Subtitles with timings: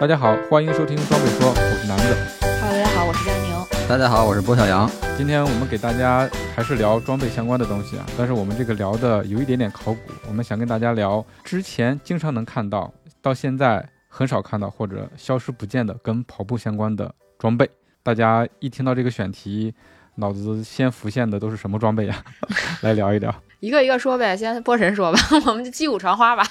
[0.00, 2.16] 大家好，欢迎收听装备说，我是南子。
[2.62, 3.86] Hello，大家好，我是佳宁。
[3.86, 4.90] 大家好，我是波小杨。
[5.14, 17.70] 今天我们给大家还是聊装备相关的东西啊，但是我们这个聊的有一点点考古，我们想跟大家聊之前经常能看到，到现在很少看到或者消失不见的跟跑步相关的装备。
[18.02, 19.74] 大家一听到这个选题，
[20.14, 22.24] 脑子先浮现的都是什么装备呀？
[22.80, 23.34] 来聊一聊。
[23.60, 26.42] 一个一个说呗，先波神说吧， 我们就击鼓传花吧。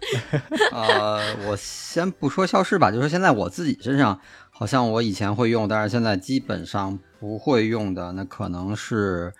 [0.72, 9.32] 呃，我先不说消失吧，就说现在我自己身上，好像我以前会用，但是现在基本上不会用的，那可能是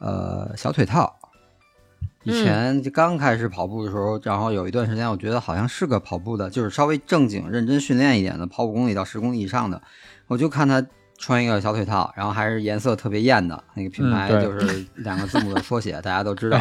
[0.00, 1.16] 呃小腿套。
[2.22, 9.82] 以前就刚开始跑步的时候，然后有一段时间，我觉得好像是个跑步的，就是稍微正经、认真训练一点的，跑五公里到十公里以上的，
[10.28, 10.82] 我就看他
[11.18, 16.60] 穿一个小腿套，然后还是颜色特别艳的那个品牌，就是两个字母的缩写， 大家都知道，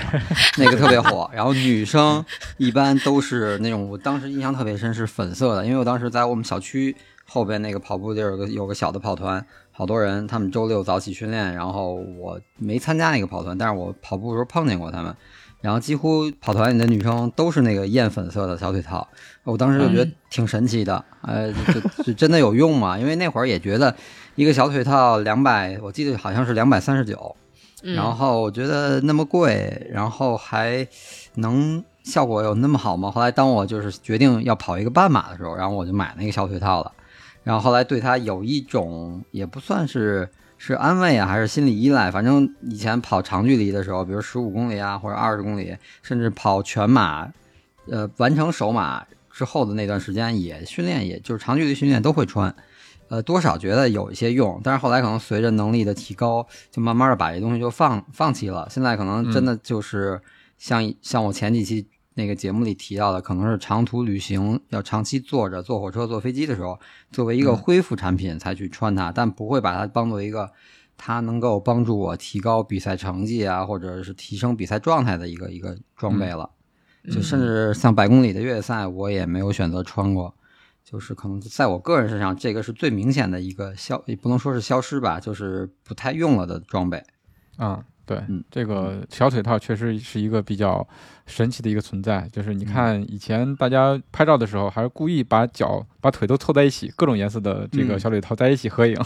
[0.57, 1.29] 那个特别火。
[1.33, 2.23] 然后女生
[2.57, 6.95] 一般都是那种，我当时印象特别深是粉色的，因为我当时在我们小区
[7.25, 15.15] 后边那个跑步地儿有个有个小的跑团，好多人，他们周六早起训练，然后我没参加那个跑团，但是我跑步的时候碰见过他们。
[15.63, 19.07] 然后几乎跑团里的女生都是那个艳粉色的小腿套，
[19.45, 22.99] 我当时就觉得挺神奇的，呃，就就就真的有用嘛？
[22.99, 23.95] 因为那会儿也觉得
[24.35, 27.33] 一个小腿套两百，我记得好像是两百三十九，
[27.81, 30.85] 嗯然后我觉得那么贵，然后还
[31.35, 33.09] 能效果有那么好吗？
[33.09, 36.91] 后来当我就是决定要跑一个半马的时候，然后我就买那个小腿套了，
[37.41, 40.27] 然后后来对它有一种也不算是
[40.65, 47.29] 是安慰啊，还是心理依赖，反正以前跑长距离的时候，比如十五公里啊或者二十公里，甚至跑全马，
[47.89, 52.55] 呃，完成首马之后的那段时间也训练，也就是长距离训练都会穿。
[53.09, 58.65] 呃，多少觉得有一些用，但是后来可能随着能力的提高，就慢慢的把这东西就放放弃了。
[58.71, 60.21] 现在可能真的就是
[60.57, 61.85] 像、像我前几期
[62.15, 66.79] 那个节目里提到的，可能是长途旅行要长期坐着坐火车、坐飞机的时候，
[67.11, 70.51] 作为一个恢复产品才去穿它，但不会把它当做一个
[70.97, 76.49] 它能够帮助我提高比赛成绩啊，或者是提升比赛状态的一个一个装备了。
[77.11, 80.33] 就甚至像百公里的越野赛，我也没有选择穿过。
[80.83, 87.01] 就是可能在我个人身上，这个是最明显的一个消，也不能说是消失吧，就是不太用了的装备。
[87.55, 90.85] 啊、对，嗯这个小腿套确实是一个比较
[91.25, 92.27] 神奇的一个存在。
[92.31, 98.97] 就是你看以前大家拍照的时候，还是故意把脚、把腿都凑在一起，各种颜色的这个嗯小腿套在一起合影，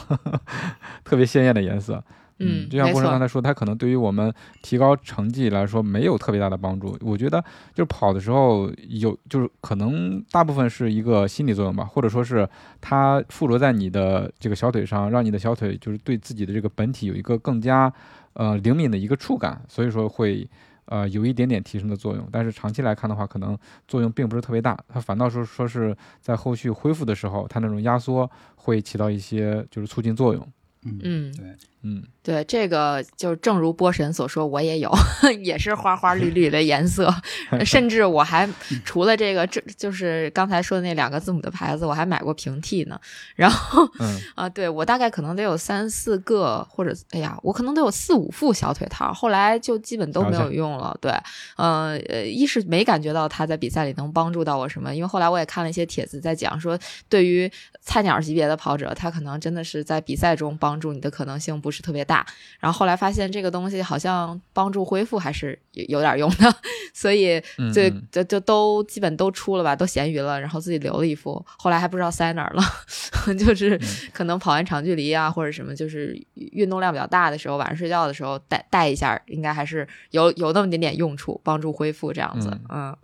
[1.04, 2.04] 特别鲜艳的颜色。
[2.40, 4.32] 嗯，就像郭生刚才说，它可能对于我们
[4.62, 6.96] 提高成绩来说没有特别大的帮助。
[7.02, 7.44] 我觉得
[7.74, 12.48] 就是跑的时候有，就是可能大部分是一个心理作用吧，或者说是
[12.80, 17.92] 它附着在你的这个小腿上，让你的小腿就是对自己的这个本体有一个更加
[18.38, 20.48] 呃灵敏的一个触感，所以说会
[20.86, 22.28] 呃有一点点提升的作用。
[22.32, 30.48] 但是长期来看的话，可能作用并不是特别大，它反倒是说是在后续恢复的时候，它那种压缩会起到一些就是促进作用。
[30.84, 31.56] 嗯，嗯，对，
[31.90, 34.92] 嗯，对，这个就正如波神所说，我也有，
[35.42, 37.10] 也是花花绿绿的颜色，
[37.66, 38.48] 甚至我还
[38.84, 43.00] 除了这个，这就是刚才说的那两个字母的牌子，我还买过平替呢。
[43.38, 50.98] 然后嗯啊，对我大概可能得有三四个，或者哎呀，我可能得有四五副小腿套，后来就基本都没有用了。
[51.00, 51.10] 对，
[51.56, 56.78] 呃呃，一是没感觉到它在比赛里能帮助到我什么，因为后来我也看了一些帖子在讲说，
[57.08, 57.50] 对于
[57.80, 62.26] 菜鸟级别的跑者，他可能真的是在比赛中帮助你的可能性不是特别大。
[62.60, 66.56] 然后后来发现这个东西好像帮助恢复还是有有点用的，
[66.94, 68.04] 所以嗯就嗯。
[68.12, 72.64] 就就都基本都出了吧，都闲鱼了，然后自己留了一副，后来还不知道塞哪儿了，
[73.38, 73.80] 就是
[74.14, 82.96] 可能跑完长距离啊或者什么，就是运动量比较大的时候，晚上睡觉的时候带带一下，应该还是有有那么点点用处，帮助恢复这样子，嗯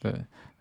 [0.00, 0.14] 对，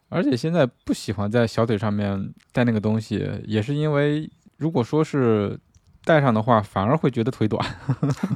[0.10, 5.58] 而且现在不喜欢在小腿上面戴那个东西，也是因为如果说是
[6.04, 7.64] 戴上的话，反而会觉得腿短，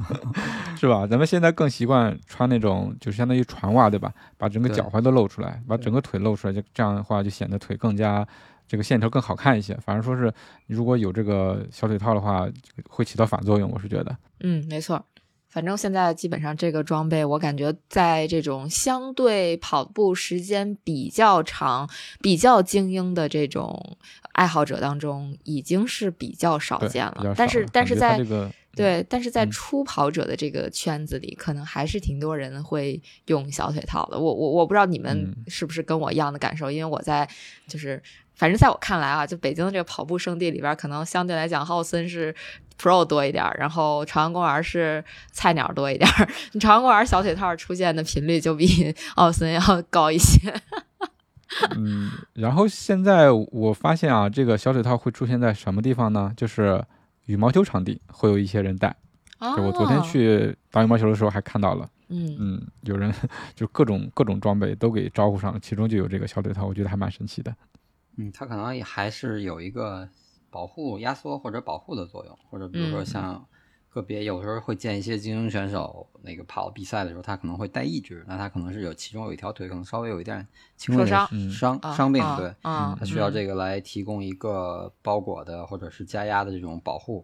[0.78, 1.06] 是吧？
[1.06, 4.12] 咱们现在更习惯穿那种，就相当于船袜，对吧？
[4.38, 8.26] 把整个脚踝都露出来，把整个腿露出来，就这样的话就显得腿更加
[8.68, 9.74] 这个线条更好看一些。
[9.84, 10.32] 反而说是
[10.66, 12.46] 如果有这个小腿套的话，
[12.88, 14.16] 会起到反作用，我是觉得。
[14.40, 15.04] 嗯，没错。
[15.56, 21.88] 反正现在基本上这个装备，我感觉在这种相对跑步时间比较长、
[22.20, 23.96] 比较精英的这种
[24.32, 27.32] 爱好者当中，已经是比较少见了。
[27.34, 34.18] 但是但是在这个对，但是在嗯初跑者的这个圈子里，可能还是挺多人会用小腿套的。
[34.18, 37.26] 我我我不知道你们嗯是不是跟我一样的感受，因为我在
[37.66, 38.02] 就是，
[38.34, 42.34] 反正在我看来啊，就北京的这个跑步圣地里边，可能相对来讲，浩森是
[42.78, 46.28] Pro 多一点儿，然后朝阳公园是菜鸟多一点儿。
[46.52, 50.54] 你朝阳公园小腿套出现的频率就比奥森要高一些。
[51.76, 56.32] 嗯，然后现在我发现啊，这个小腿套会出现在什么地方呢？
[56.36, 56.84] 就是
[57.26, 58.94] 羽毛球场地会有一些人戴。
[59.38, 63.12] 就我昨天哦，去打羽毛球的时候还看到了，嗯嗯，有人
[63.54, 67.54] 就各种各种装备都给招呼上了，其中就有这个小腿套，我觉得还蛮神奇的。
[68.16, 70.08] 嗯，他可能也还是有一个
[70.56, 73.04] 保护、压缩或者保护的作用，或者比如说嗯。
[73.04, 73.46] 像
[73.90, 80.46] 个别有时候会见一些精英选手，那个跑比赛的时候，他可能会带一只，那他可能是有其中有一条腿可能稍微有一点
[80.78, 81.50] 轻微的伤嗯。
[81.50, 87.22] 伤啊伤病，啊对，啊，他需要嗯这个来提供一个包裹的或者是加压的这种保护。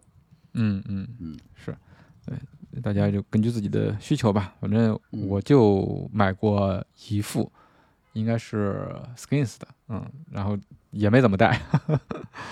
[0.52, 1.74] 嗯嗯嗯，是，
[2.26, 4.54] 对，大家就根据自己的需求吧。
[4.60, 5.26] 反正嗯。
[5.26, 7.50] 我就买过一副，
[8.12, 10.58] 应该是 Skins 的，嗯，然后
[10.92, 11.58] 也没怎么戴，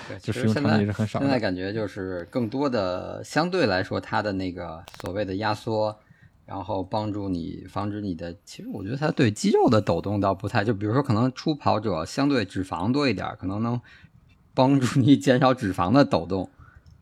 [0.09, 1.25] 对，就其实现在使用场景也是很少的。
[1.25, 5.95] 现在感觉就是更多的，相对来说，它的那个所谓的压缩，
[6.45, 13.79] 然后帮助你防止你的，其实我觉得它对肌肉的抖动倒不太，就比如说可能初跑者相对脂肪多一点，可能能
[14.55, 16.49] 帮助你减少脂肪的抖动，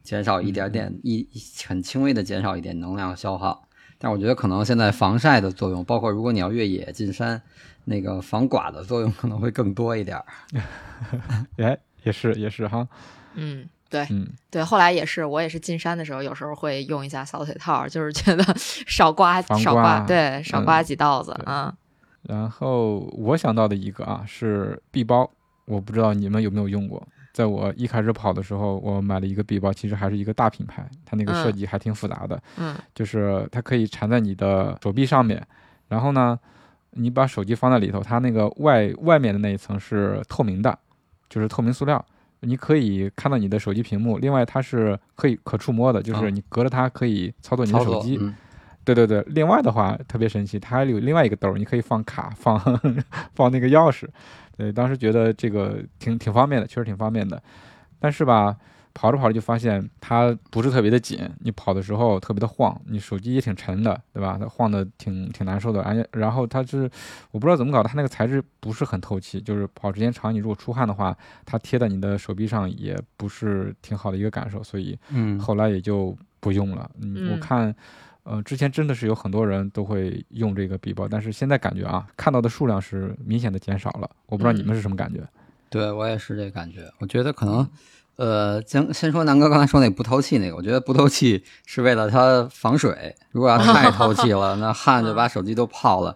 [0.03, 3.69] 减少一点点一一很轻微的减少一点能量消耗。
[4.01, 7.39] 但我觉得可能现在防晒的作用，包括如果你要越野进山，
[7.83, 10.25] 那个防刮的作用可能会更多一点儿。
[11.57, 12.87] 哎，也是也是哈，
[13.33, 18.43] 嗯，对嗯，对，后来也是，我也是进山的时候，有时候会用一下小腿套，就是觉得
[18.87, 21.75] 少刮少刮，对，少嗯刮几道子对啊。
[22.23, 25.29] 然后我想到的一个啊是臂包，
[25.65, 27.05] 我不知道你们有没有用过。
[27.31, 35.41] 在我一开始跑的时候，我买了一个臂包，其实还是一个大品牌，它那个设嗯计还挺复杂的，嗯就是它可以缠在你的手臂上面，
[35.87, 36.37] 然后呢，
[36.91, 40.77] 你把手机放在里头，它那个外外面的那一层是透明的，
[41.29, 42.03] 就是透明塑料，
[42.41, 44.17] 你可以看到你的手机屏幕。
[44.17, 48.17] 另外，它是可以可触摸的，就是嗯你隔着它可以操作你的，手机。
[48.19, 48.35] 嗯，
[48.95, 52.59] 对对对，另外的话特别神奇，它还有另外一个兜儿，你可以放卡、放
[53.36, 54.07] 放那个钥匙。
[54.57, 57.41] 对，当时觉得这个挺挺方便的，确实挺方便的。
[58.00, 58.56] 但是吧，
[58.94, 64.38] 跑着跑着就发现它不是特别的紧，你跑的时候特别的晃，你手机也挺沉的，对吧？
[64.39, 65.81] 它晃的挺挺难受的。
[65.83, 66.89] 而且然后它是
[67.31, 71.15] 我不知道怎么搞的，它那个材质不是很透气，就是跑时间长，你如果出汗的话，
[71.45, 76.89] 它贴在你的手臂上也不是挺好的一个感受，所以嗯，后来也就不用了。
[77.01, 77.74] 嗯，我嗯看，
[78.24, 84.10] 呃，之前真的是有很多人都会用这个笔包，但是现在感觉啊，看到的数量是明显的减少了。
[84.27, 85.27] 我不知道你们是什么感觉？
[85.69, 86.92] 对我也是这感觉。
[87.00, 87.68] 我觉得可能，
[88.18, 93.16] 呃，先先说南哥刚才说那不透气那个，我觉得不透气是为了它防水。
[93.31, 96.16] 如果要太透气了，那汗就把手机都泡了。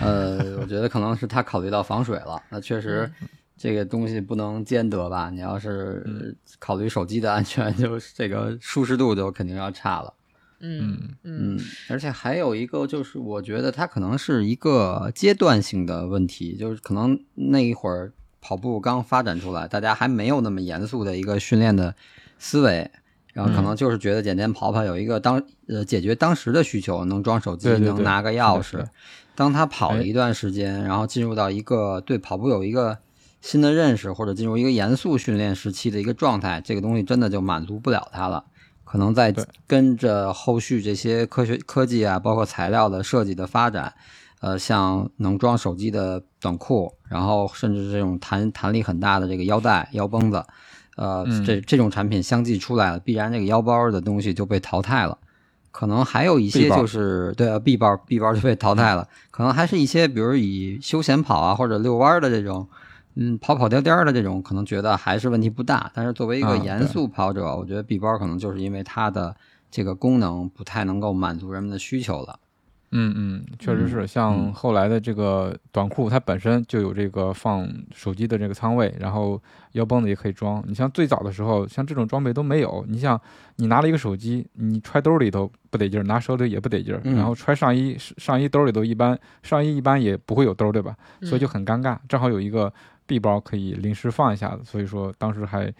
[0.00, 2.42] 呃，我觉得可能是他考虑到防水了。
[2.48, 3.08] 那确实，
[3.56, 5.30] 这个东西不能兼得吧？
[5.30, 10.12] 你要是考虑手机的安全，就是这个舒适度就肯定要差了。
[10.62, 11.60] 嗯嗯嗯，
[11.90, 21.94] 而且还有一个就是，我觉得它可能是一个阶段性的问题，就是可能那一会儿跑步刚发展出来，大家还没有那么严肃的一个训练的
[22.38, 22.90] 思维，
[23.32, 28.86] 然后可能就是觉得简单跑跑有一个当呃解决当时的需求，能装手机，对对对能拿个钥匙。
[29.34, 32.98] 当他跑哎了一段时间，然后进入到一个对跑步有一个
[33.40, 38.44] 新的认识，或者进入一个严肃训练时期的一个状态，这个东西真的就满足不了他了。
[38.92, 39.34] 可能在
[39.66, 43.94] 跟着后续这些科学科技啊，包括材料的设计的发展，
[44.42, 50.44] 呃，像能装手机的短裤，然后甚至这种弹弹力很大的这个腰带、腰绷子，
[50.96, 51.42] 呃，嗯。
[51.42, 55.16] 这这种产品相继出来了，必然这个腰包的东西就被淘汰了。
[55.70, 62.68] 可能还有一些就是对啊，，B 包 B 包就被淘汰了，可能还是一些比如以休闲跑啊或者遛弯儿的这种，
[63.14, 65.90] 嗯，跑跑颠颠儿的这种，可能觉得还是问题不大。
[65.94, 69.34] 但是作为一个啊严肃跑者，我觉得臂包可能就是因为它的
[69.70, 72.38] 这个功能不太能够满足人们的需求了。
[72.94, 74.06] 嗯嗯，确实是。
[74.06, 79.40] 像后来的这个短裤，它本身就有这个放手机的这个仓位，然后
[79.72, 80.62] 腰绷子也可以装。
[80.66, 82.84] 你像最早的时候，像这种装备都没有。
[82.86, 83.18] 你像
[83.56, 90.94] 你拿了一个手机，你揣兜里头不得劲儿，拿手里也不得劲儿，嗯然后揣上衣上衣兜里头一般上衣一般也不会有兜儿，对吧？
[91.22, 91.96] 嗯所以就很尴尬。
[92.10, 92.70] 正好有一个
[93.06, 95.72] 臂包可以临时放一下子，所以说当时还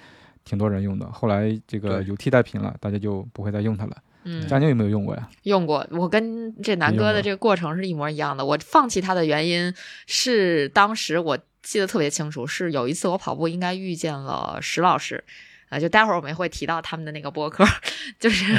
[0.44, 1.10] 挺多人用的。
[1.12, 3.96] 后来这个有替代品了，大家就不会再用它了。
[4.24, 5.28] 嗯，佳宁有没有用过呀？
[5.42, 8.44] 用过，我跟这南哥的这个过程是一模一样的。
[8.44, 9.74] 我放弃它的原因
[10.06, 15.24] 是，当时我记得特别清楚，是有一次我跑步应该遇见了石老师，
[15.70, 17.64] 啊，就待会儿我们会提到他们的那个播客，
[18.20, 18.54] 就是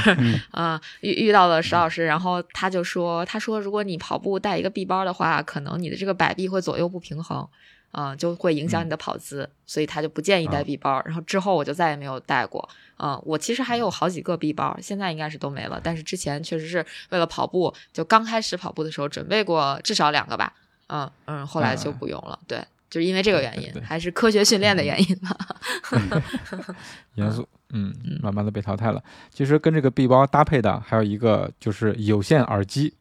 [0.51, 7.47] 啊、 遇遇到了石老师，然后他就说，他说如果你跑步带一个臂包的话，可能你的这个摆臂会左右不平衡。
[7.93, 10.99] 啊、就会影响你的跑姿，所以他就不建议带臂包。
[11.05, 12.67] 然后之后我就再也没有带过。
[12.97, 15.79] 啊、我其实还有好几个臂包，现在应该是都没了。
[15.83, 20.53] 但是之前确实是为了跑步，就刚开始跑步的时候准备过至少两个吧。
[20.87, 22.39] 嗯嗯，后来就不用了。
[22.47, 25.37] 对，就是因为这个原因，对对还是科学训练的原因吧。
[27.15, 29.03] 严肃， 嗯，慢慢的被淘汰了。
[29.31, 32.93] 其实跟这个臂包搭配的还有一个就是有线耳机，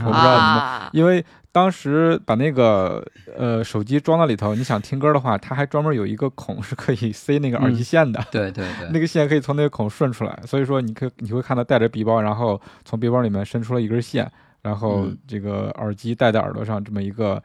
[0.00, 3.04] 我不知道你们，啊，因为当时把那个
[3.36, 8.24] 呃手机装到里头，你想听歌的话，它还专门有一个孔是可以 塞那个耳机线的。
[8.30, 14.30] 对对对，那个线可以从那个孔顺出来，所以说你可以你会看到带着臂包，然后从背包里面伸出了一根线，
[14.62, 17.42] 然后嗯这个耳机戴在耳朵上，这么一个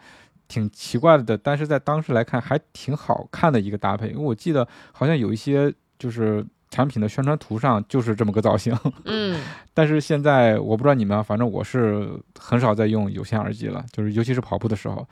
[0.48, 4.08] 挺奇怪的，但是在当时来看还挺好看的一个搭配。
[4.08, 9.40] 因为我记得好像有一些就是产品的宣传图上 就是这么个造型，嗯。
[9.74, 12.10] 但是现在我不知道你们啊，反正我是
[12.40, 15.08] 很少在用有线耳机了，就是尤其是跑步的时候。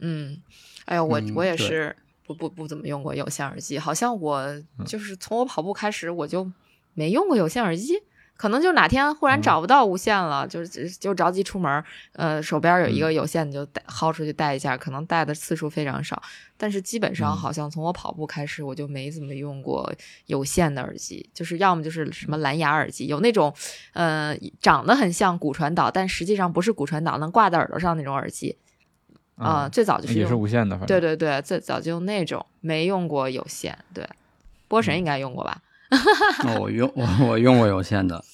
[0.00, 0.40] 嗯，
[0.86, 1.94] 哎呀，我嗯我也是
[2.26, 4.84] 不不不怎么用过有线耳机，好像我嗯。
[4.86, 6.50] 就是从我跑步开始我就
[6.94, 7.94] 没用过有线耳机。
[8.40, 9.42] 可能就哪天忽然嗯。
[9.42, 13.02] 找不到无线了，就是就着急出门，呃，手边有一嗯。
[13.02, 16.22] 个有线你就带薅出去带一下，可能带的次数非常少，
[16.56, 17.36] 但是基本上嗯。
[17.36, 19.92] 好像从我跑步开始我就没怎么用过
[20.24, 23.52] 有线的耳机，就是要么就是什么蓝牙耳机，有那种
[23.92, 28.56] 呃长得很像骨传导，但实际上不是骨传导，能挂在耳朵上那种耳机。
[29.36, 30.86] 啊、嗯最早就是也是无线的，反正。
[30.86, 33.78] 对对对，最早就用那种，没用过有线。
[33.92, 34.08] 对，
[34.66, 35.60] 波神应该用过吧？
[36.44, 38.24] 那 我用我我用过有线的，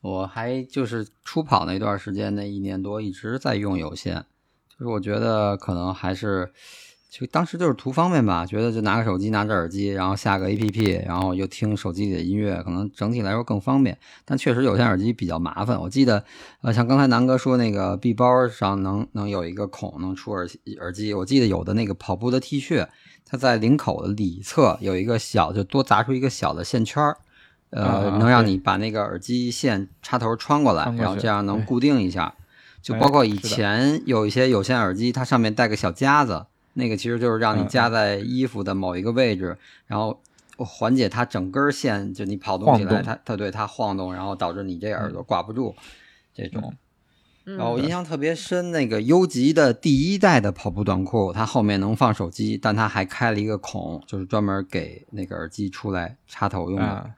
[0.00, 4.24] 我还就是初跑那段时间，那一年多一直在用有线，
[4.70, 6.52] 就是我觉得可能还是，
[7.16, 13.96] 就当时就是图方便吧，觉得就拿个手机，拿着耳机，然后下个 APP，然后又听手机里的音乐，可能整体来说更方便。
[14.24, 16.24] 但确实有线耳机比较麻烦，我记得
[16.62, 20.44] 呃，像刚才南哥说那个臂包上能能有一个孔能出耳
[20.80, 22.84] 耳机，我记得有的那个跑步的 T 恤，
[23.24, 27.16] 它在领口的里侧有一个小，就多砸出一个小的线圈儿。
[27.70, 32.34] 呃，啊能让你把那个耳机线插头穿过来，然后这样能固定一下。
[32.82, 40.20] 就哎包括以前有一些有线耳机，它上面带个小夹子，那个其实就是让你嗯夹在衣服的某一个位置，然后
[40.58, 45.74] 缓解它整根线，就你跑动起来，它它对它晃动，然后导致你这耳朵挂不住，
[46.34, 46.62] 这种。
[46.66, 46.78] 嗯
[47.46, 56.86] 然后我印象特别深，那个优级的第一代的跑步短裤，它后面能放手机，但它还开了一个孔，就是专门给那个耳机出来插头用的。
[56.86, 57.10] 啊，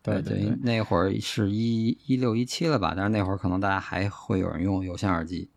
[0.00, 2.94] 对对对，那会儿是一一六一七了吧？
[2.96, 5.50] 但是那会儿可能大家还会有人用有线耳机。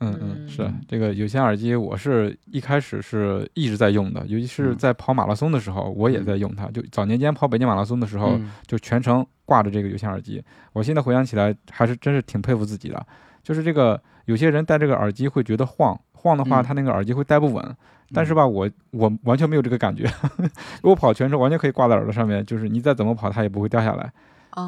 [0.00, 6.66] 嗯嗯，是嗯这个有线耳机，我是一开始是一直在用的，尤其是嗯在跑马拉松的时候，我也在用它。
[6.68, 10.42] 就早年间跑北京马拉松的时候，嗯就全程挂着这个有线耳机。
[10.72, 13.06] 我现在回想起来，还是真是挺佩服自己的。
[13.42, 17.76] 就是这个有些人戴这个耳机会觉得晃，晃的话，嗯他那个耳机会戴不稳。
[18.12, 20.08] 但是吧，我我完全没有这个感觉。
[20.82, 24.12] 我跑全程完全可以挂在耳朵上面，就是你再怎么跑，它也不会掉下来，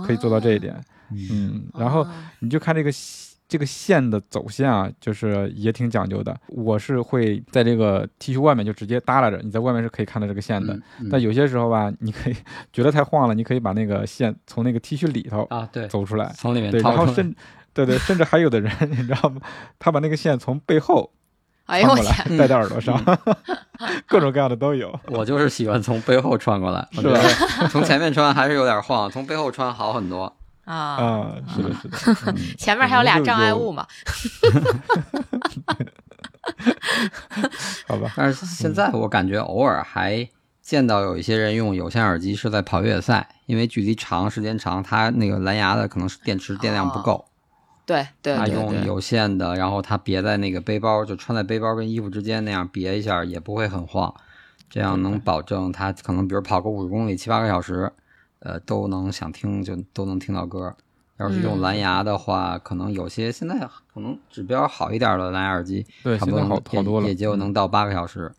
[0.06, 0.74] 可以做到这一点。
[1.30, 2.08] 嗯，然后哦
[2.40, 6.36] 你就看这个线这个线的走线啊，就是也挺讲究的。
[6.48, 10.74] 我是会在这个 T 恤外面就直接耷拉着，你在外面是可以看到这个线的。
[10.74, 12.36] 嗯嗯但有些时候吧，你可以
[12.72, 17.04] 觉得太晃了，你可以把那个线从那个 T 恤里头啊，对，走出来，从里面对，掏出来。
[17.04, 17.34] 然后甚
[17.72, 19.40] 对对，甚至还有的人， 你知道吗？
[19.78, 21.12] 他把那个线从背后
[21.66, 23.00] 哎呦我穿过天，来，戴在耳朵上，
[24.08, 24.98] 各种各样的都有。
[25.08, 27.20] 我就是喜欢从背后穿过来，是吧
[27.70, 30.36] 从前面穿还是有点晃，从背后穿好很多。
[30.66, 30.74] 啊！
[30.74, 31.96] 啊，是的，是的，
[32.36, 33.86] 嗯前面还有俩障碍物嘛，
[35.64, 35.76] 嘛？
[37.88, 38.12] 好吧？
[38.16, 40.28] 但是现在我感觉偶尔还
[40.60, 47.24] 见到有一些人用有线耳机是在跑越野赛，因为距离长、时间长，它那个蓝牙的可能是电池电量不够，
[47.86, 54.12] 对对他用有线的，然后他别在那个背包，就穿在背包跟衣服之间那样别一下，也不会很晃，
[54.68, 57.92] 这样能保证他可能比如跑个五十公里、七八个小时，
[58.40, 60.74] 呃，都能想听就都能听到歌。
[61.18, 63.58] 要是用嗯蓝牙的话，可能有些现在
[63.94, 68.30] 可能指标好一点的蓝牙耳机，对，差不多好多了，也就能到八个小时。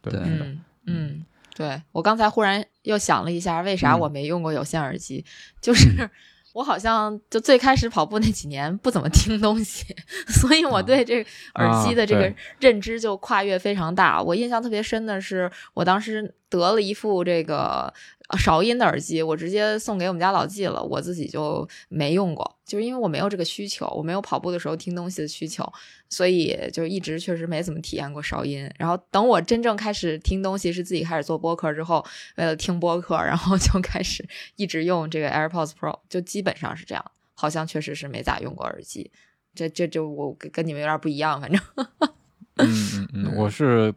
[0.00, 1.24] 对对嗯嗯，
[1.56, 5.24] 对我刚才忽然又想了一下，为啥嗯我没用过有线耳机？
[5.60, 6.08] 就是
[6.54, 9.84] 我好像就最开始跑步那几年不怎么听东西，
[10.30, 14.22] 所以我对这个耳机的这个认知就跨越非常大。
[14.22, 17.92] 我印象特别深的是，我当时得了一副这个
[18.28, 25.70] 呃少音的耳机，我直接送给我们家老纪了，我自己就没用过，就是因为我没有这个需求，我没有跑步的时候听东西的需求，
[26.08, 28.70] 所以就一直确实没怎么体验过韶音。
[28.78, 32.04] 然后等我真正开始听东西，是自己开始做播客之后，
[32.36, 34.26] 为了听播客，然后就开始
[34.56, 37.04] 一直用这个 AirPods Pro，就基本上是这样。
[37.36, 39.10] 好像确实是没咋用过耳机，
[39.54, 41.60] 这这就我跟跟你们有点不一样，反正。
[42.56, 43.92] 嗯嗯嗯，我是。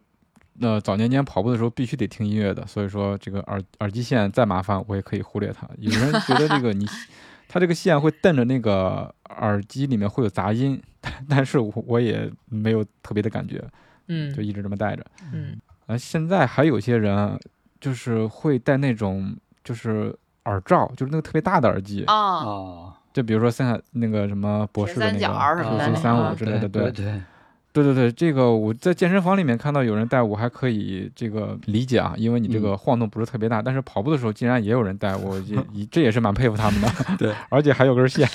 [0.60, 5.68] 那早年间跑步的时候必须得听音乐的，所以说这个耳耳机线再麻烦我也可以忽略它。
[5.78, 6.86] 有人 觉得这个你，
[7.48, 10.80] 它这个线会瞪着那个耳机里面会有杂音，
[11.28, 13.64] 但是我我也没有特别的感觉，
[14.08, 15.58] 嗯，就一直这么戴着，嗯。
[15.86, 17.38] 啊，现在还有些人
[17.80, 19.34] 就是会戴那种
[19.64, 22.04] 就是耳罩，就是那个特别大的耳机。
[22.04, 27.22] 啊，就比如说像那个什么博士的那个 C 三五之类的，对对。
[27.82, 33.62] 对对对，这个我在健身房里面看到有人戴，我还可以这个理解啊，因为你这个晃动不是特别大。
[33.62, 36.88] 但是跑步的时候竟然也有人戴，我也 这也是蛮佩服他们的。
[37.18, 38.28] 对， 而且还有根线，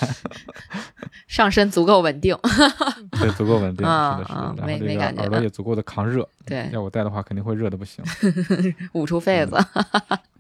[1.27, 2.38] 上身足够稳定。
[3.12, 4.55] 对，足够稳定，是的，是的。
[4.57, 6.27] 然后这个耳朵也足够的抗热。
[6.45, 8.03] 对，要我戴的话，肯定会热的不行，
[8.93, 9.55] 捂出痱子。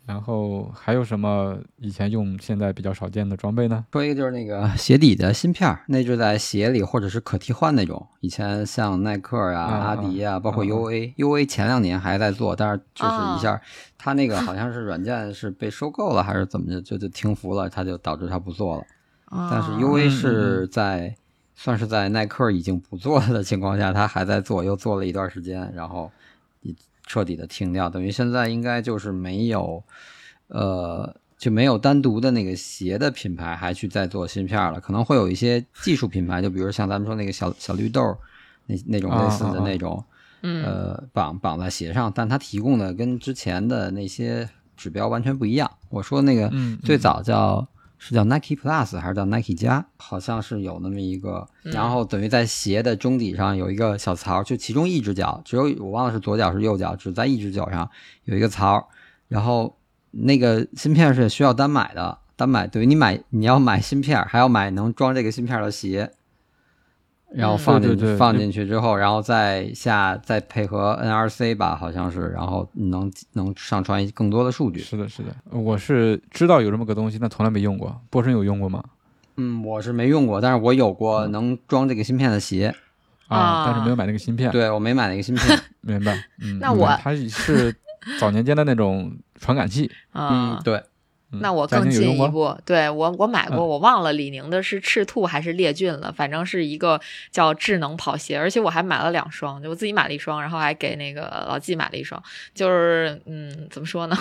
[0.05, 3.85] 然后还有什么以前用现在比较少见的装备呢？
[3.93, 8.05] 说一个就是那个鞋底的芯片，内置在鞋里或者是可替换那种。
[8.19, 13.61] 以前像耐克啊、阿迪啊，包括 UA，UA 前两年还在做，但是就是一下，
[13.97, 18.83] 它那个 好像是软件是被收购了还是怎么着，就就停服了，它就导致它不做了。
[19.49, 21.15] 但是 UA 是在
[21.55, 26.11] 算是在耐克已经不做了的情况下，它还在做，又做了一段时间，然后。
[27.05, 29.83] 彻底的停掉，等于现在应该就是没有，
[30.47, 34.79] 呃，就没有单独的那个鞋的品牌还去再做芯片了。
[34.79, 38.17] 可能会有一些技术品牌，就比如像咱们说那个小小绿豆
[38.65, 40.03] 那那种类似的那种，
[40.41, 45.69] 呃，绑绑在鞋上，但它提供的跟之前的那些指标完全不一样。
[45.89, 46.51] 我说那个
[46.83, 47.67] 最早叫。
[48.05, 49.85] 是叫 Nike Plus 还是叫 Nike 加？
[49.95, 57.89] 好像是有那么一个，然后等于在鞋的中底上有一个小槽，就其中一只脚，只有我忘了是左脚是右脚，只在一只脚上
[58.25, 58.89] 有一个槽，
[59.29, 59.77] 然后
[60.11, 66.11] 那个芯片是需要单买的，单买等于你买你要买芯片，还要买能装这个芯片的鞋。
[67.33, 74.79] 然后放进去，放进去之后，然后再下再配合 NRC 吧，好像是，然后能能上传更多的数据。
[74.79, 77.99] 是的，是的，我是知道有这么个东西，但从来没用过。
[78.09, 78.83] 波神有用过吗？
[79.37, 82.73] 嗯，我是没用过，但是我有过能装这个芯片的鞋
[83.27, 84.51] 啊，但是没有买那个芯片。
[84.51, 85.59] 对，我没买那个芯片。
[85.81, 86.23] 明白。
[86.39, 87.75] 嗯，那我它是
[88.19, 89.89] 早年间的那种传感器。
[90.13, 90.81] 嗯，对。
[91.39, 96.99] 那我更进一步，对我我买过，我忘了李宁的是赤兔还是猎骏了，反正是一个
[97.31, 102.21] 叫智能跑鞋，而且我还买了两双，就我自己买了一双，然后还给那个老纪买了一双，
[102.53, 104.17] 就是嗯，怎么说呢？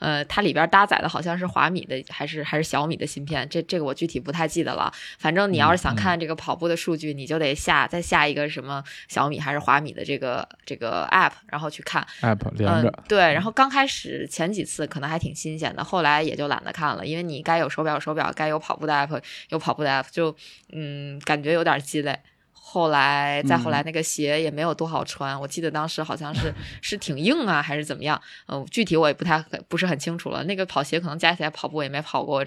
[0.00, 4.92] 呃，它里边搭载的好像是华米的还是还是小米的芯片，这这个我具体不太记得了。
[5.18, 12.92] 反正你要是想看这个跑步的数据，你就得下再下一个什么小米还是华米的这个这个 app，然后去看 app 连着。
[13.06, 16.55] 对，然后刚开始前几次可能还挺新鲜的，后来也就懒。
[16.56, 20.34] 懒得看了，因为你该有手表手表，该有跑步的 app 有跑步的 app，就
[20.72, 22.18] 嗯感觉有点鸡肋。
[22.52, 28.20] 后来再后来那个鞋也没有多好穿，我记得当时好像是是挺硬啊，还是怎么样？
[28.48, 29.38] 嗯，具体我也不太
[29.68, 30.42] 不是很清楚了。
[30.44, 32.44] 那个跑鞋可能加起来跑步也没跑过，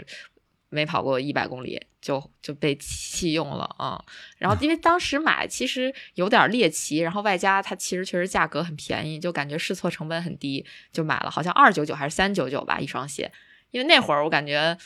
[0.69, 4.03] 没跑过一百公里就就被弃用了啊。
[4.37, 13.31] 然后因为当时买其实有点猎奇，然后外加它其实确实价格很便宜，就感觉试错成本很低，就买了，好像二九九还是三九九吧一双鞋。
[13.71, 14.77] 因为那会儿我感觉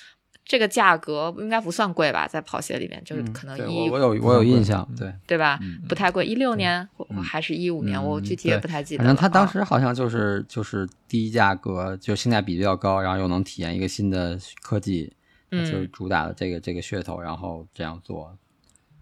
[0.46, 5.60] 这个价格应该不算贵吧，在跑鞋里面就是可能一我有我有印象，对对吧？
[5.88, 6.88] 不太贵，一六年
[7.24, 9.04] 还是一五年，我具体也不太记得。
[9.04, 15.14] 反正他当时好像就是就是低价格，就性价比比较高，然后又能体验一个新的科技，
[15.50, 18.38] 就是主打的这个这个噱头，然后这样做。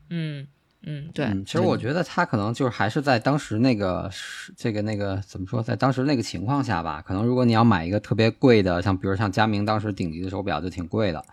[0.10, 0.48] 嗯。
[0.84, 4.10] 嗯，对，其实我觉得他可能就是还是在当时那个
[4.58, 11.24] 这个那个怎么说，在当时那个情况下吧，可能如果你要买一个特别贵的，像比如像佳明当时顶级的手表就挺贵的，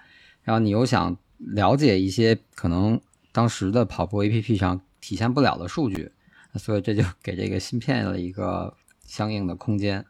[0.43, 3.01] 然后你又想了解一些可能
[3.33, 6.13] 当时的跑步 APP 上体现不了的数据，
[6.57, 8.75] 所以这就给这个芯片了一个
[9.07, 10.05] 相应的空间。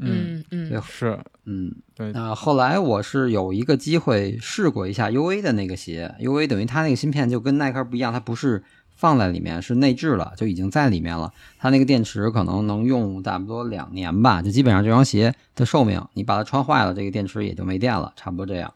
[0.00, 2.12] 嗯嗯，是，嗯对。
[2.12, 11.32] 那后来我是有一个机会试过一下 UA 的那个鞋，UA 等于它那个芯片就跟耐克不一样，它不是放在里面，是内置了，就已经在里面了。
[11.58, 18.72] 它那个电池可能能用差不多两年吧，就基本上这双鞋的寿命，你把它穿坏了，这个电池也就没电了，差不多这样。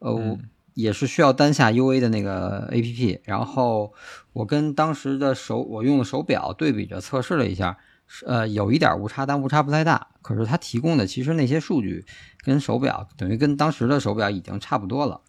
[0.00, 0.38] 呃，
[0.74, 3.92] 也是需要单下 UA 的那个 APP，然后
[4.32, 7.78] 我跟当时的手我用的手表对比着测试了一下。
[8.08, 10.08] 是呃有一点误差，但误差不太大。
[10.22, 12.04] 可是它提供的其实那些数据
[12.42, 15.20] 跟手表等于跟当时的手表已经差不多了，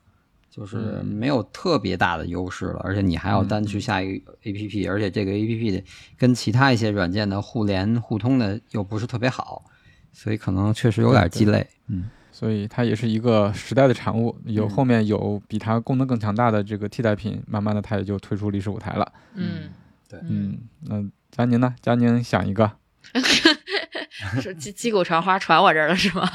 [0.50, 2.80] 就是没有特别大的优势了。
[2.84, 5.84] 而且你还要单去下一个 A P P，而且这个 A P P
[6.18, 9.64] 跟其他一些软件的互联互通的又不是特别好，
[10.12, 11.68] 所以可能确实有点鸡肋。
[11.88, 12.10] 嗯。
[12.32, 19.12] 所以它也是一个时代的产物，有后面有比它功能更强大的这个替代品，慢慢的它也就退出历史舞台了。
[19.34, 19.70] 嗯，
[20.08, 21.76] 对，嗯，那佳宁呢？
[21.82, 22.72] 佳宁想一个，
[24.42, 26.30] 是击击鼓传花传我这儿了是吗？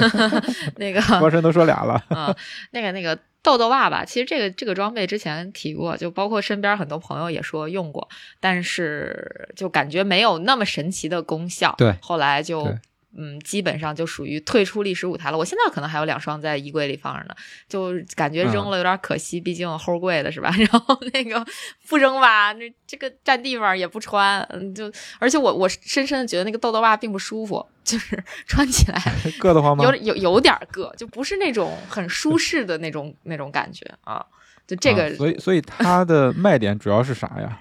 [0.76, 2.34] 那个 波神都说俩了啊，
[2.72, 8.08] 那个那个豆豆袜吧，其实这个这个装备之前提过，就包括身边很多朋友也说用过，
[8.40, 11.74] 但是就感觉没有那么神奇的功效。
[11.78, 12.76] 对，后来就。
[13.18, 15.38] 嗯，基本上就属于退出历史舞台了。
[15.38, 17.34] 我现在可能还有两双在衣柜里放着呢，
[17.68, 20.50] 就感觉扔了有点可惜，毕竟齁贵的是吧？
[20.58, 21.44] 然后那个
[21.88, 28.98] 不扔吧，那这个占地方也不穿，嗯，就而且我我深深的觉得那个豆豆袜并不舒服，就是 穿起来
[29.40, 29.82] 硌得慌吗？
[29.84, 34.24] 有有有点硌，就不是那种很舒适的那种那种感觉啊。
[34.66, 37.60] 就这个，所以所以它的卖点主要是啥呀？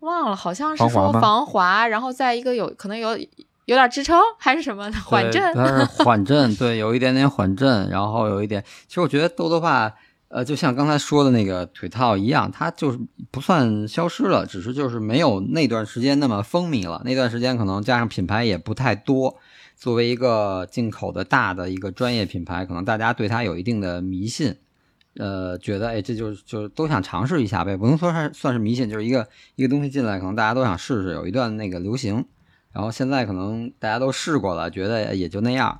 [0.00, 3.16] 忘了，好像是说防滑，然后再一个有可能有。
[3.72, 5.54] 有点支撑还是什么缓震？
[5.54, 8.62] 它是缓震， 对，有一点点缓震，然后有一点。
[8.86, 9.90] 其实我觉得豆豆袜，
[10.28, 12.98] 呃，就像刚才说的那个腿套一样，它就是
[13.30, 17.00] 不算消失了，只是就是没有那段时间那么风靡了。
[17.06, 19.38] 那段时间可能加上品牌也不太多，
[19.74, 24.54] 作为一个进口的大的一个专业品牌，可能大家对它有一定的迷信，
[25.16, 32.26] 呃，觉得哎，这就是就是都想尝试一下呗，不能说是算是迷信，就是一个一个东西进来，可能大家都想试试，有一段那个流行。
[32.72, 35.78] 然后现在可能大家都试过了，觉得也就那样，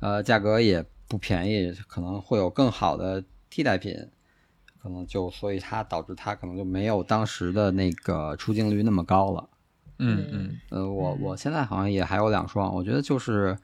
[0.00, 3.96] 呃，价格也不便宜，可能会有更好的替代品，
[4.82, 9.48] 可能就所以它导致它可能就没有当时的那个出镜率那么高了。
[9.98, 13.56] 嗯嗯，呃，我我现在好像也还有两双，我觉得就是，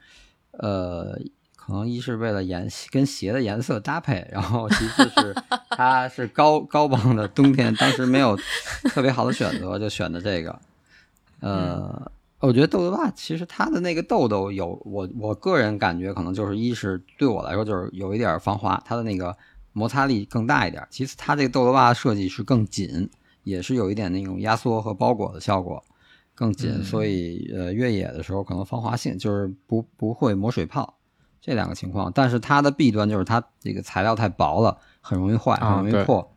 [0.53, 1.19] 呃，
[1.55, 5.35] 可能一是为了颜跟鞋的颜色搭配，然后其次是
[5.77, 8.35] 它是高高帮的冬天，当时没有
[8.85, 10.59] 特别好的选择，就选的这个，
[11.41, 12.11] 呃。
[12.41, 19.37] 我觉得豆豆袜其实它的那个豆豆有我我个人感觉可能就是一是对我来说就是有一点防滑，它的那个
[19.73, 20.85] 摩擦力更大一点。
[20.89, 23.07] 其次它这个豆豆袜设计是更紧，
[23.43, 25.83] 也是有一点那种压缩和包裹的效果，
[26.33, 30.97] 更紧，所以呃越野的时候可能防滑性就是不不会磨水泡
[31.39, 32.11] 这两个情况。
[32.11, 36.35] 但是它的弊端就是它这个材料太薄了，很容易坏，很容易破。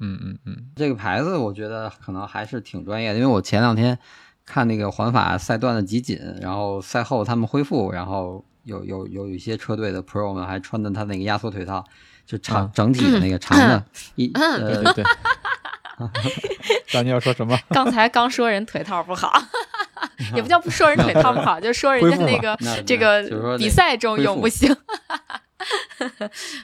[0.00, 3.98] 嗯嗯嗯，这个牌子我觉得可能还是挺专业的，因为我前两天。
[4.48, 11.84] 看那个环法赛段的集锦，然后赛后他们恢复，然后有有有一些车队的 pro 们还穿的他那个压缩腿套，
[12.24, 13.84] 就长整体的那个长的，
[14.14, 15.04] 一嗯对对对。
[16.88, 17.58] 张你要说什么？
[17.70, 19.32] 刚才刚说人腿套不好，
[20.34, 22.56] 也不叫不说人腿套不好，就说人家那个
[22.86, 24.74] 这个比赛中用不行。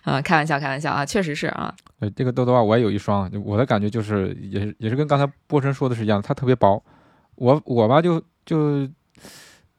[0.05, 1.75] 啊，开玩笑，开玩笑啊，确实是啊。
[1.99, 6.81] 呃，这个豆豆袜我也有一双，我的感觉就是也也是跟刚才波神说的是一样，它特别薄。
[7.37, 8.89] 我我吧就就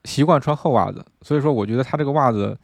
[0.03, 2.57] 习惯穿厚袜子，所以说我觉得它这个袜子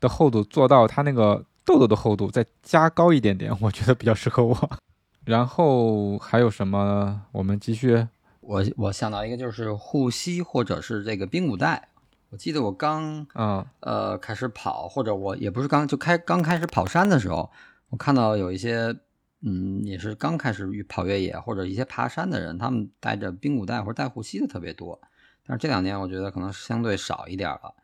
[0.00, 4.70] 的厚度做到它那个豆豆的厚度再加高一点点，我觉得比较适合我。
[5.24, 7.22] 然后还有什么？
[7.32, 8.06] 我们继续。
[8.40, 11.88] 我我想到一个就是护膝或者是这个髌骨带。
[12.30, 17.50] 我记得我刚啊呃开始跑，或者我也不是刚就开刚开始跑山的时候，
[17.90, 18.96] 我看到有一些。
[19.42, 24.98] 嗯，也是刚开始跑越野或者一些爬山的人，他们带着髌骨带或者带护膝的特别多。
[25.46, 27.74] 但是这两年我觉得可能相对少一点了。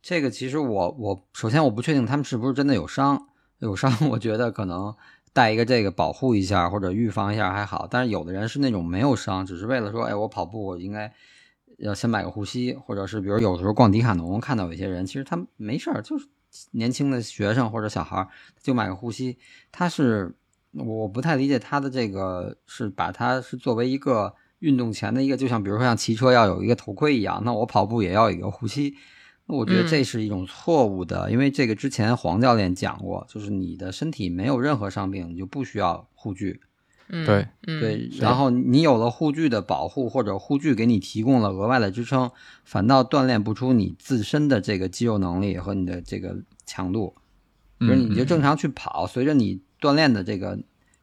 [0.00, 3.26] 这个其实我我首先我不确定他们是不是真的有伤，
[3.58, 4.94] 有伤我觉得可能
[5.32, 7.88] 带一个这个保护一下或者预防一下还好。
[7.90, 11.12] 但是有的人是那种没有伤，只是为了说，哎，我跑步我应该
[11.78, 16.28] 要先买个护膝，或者是比如有的时候逛迪卡侬看到有些人其实他没事儿，就是
[16.70, 18.28] 年轻的学生或者小孩
[18.62, 19.36] 就买个护膝，
[19.72, 20.34] 他是。
[20.76, 28.96] 我不太理解他的这个是把它是作为一个运动前的一个，就像比如说像骑车要有一个头盔一样，那我跑步也要有一个护膝。
[29.46, 36.60] 那我觉得这是一种错误的，因为这个之前黄教练讲过，就是你的身体没有任何伤病，你就不需要护具。
[37.08, 42.30] 对对，然后你有了护具的保护或者护具给你提供了额外的支撑，
[42.64, 46.34] 反倒锻炼不出你自身的这个肌肉能力和你的这个
[46.64, 47.14] 强度。
[47.78, 49.60] 比如你就正常去跑，随着你。
[49.84, 50.58] 锻炼的这个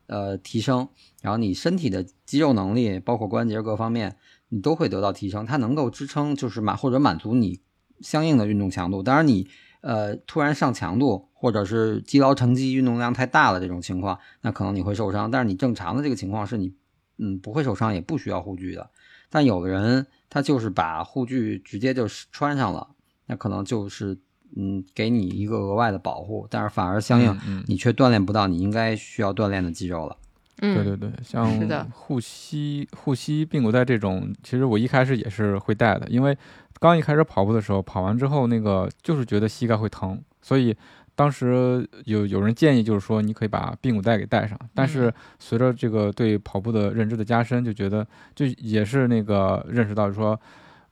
[0.07, 0.89] 呃提升，
[1.21, 4.15] 然后你身体的肌肉能力，包括关节各方面，
[4.49, 5.45] 你都会得到提升。
[5.45, 7.59] 它能够支撑，就是满或者满足你
[7.99, 9.03] 相应的运动强度。
[9.03, 9.47] 当然，你
[9.81, 15.29] 呃突然上强度，或者是积劳成疾，运动量太大了这种情况，那可能你会受伤。
[15.29, 16.73] 但是你正常的这个情况是你
[17.17, 18.89] 嗯不会受伤，也不需要护具的。
[19.29, 22.95] 但有的人他就是把护具直接就穿上了，
[23.27, 24.17] 那可能就是
[24.55, 30.17] 嗯给你一个额外的保护，但是反而相应你却锻炼不到你应该需要锻炼的肌肉了。
[30.63, 31.49] 嗯，对对对，像
[31.89, 36.37] 护膝、护膝、髌骨带这种，其实我一开始也是会带的，因为
[36.79, 40.75] 刚一开始跑步的时候，跑完之后那个就是觉得膝盖会疼，所以
[41.15, 50.39] 当时有有人建议就是说你可以把髌骨带给带上，但是随着这个对跑步的认知的加深，就觉得就也是那个认识到说